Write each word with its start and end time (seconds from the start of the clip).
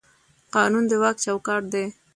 قانون 0.55 0.83
د 0.87 0.91
واک 1.01 1.17
چوکاټ 1.25 1.63
دی 1.73 1.85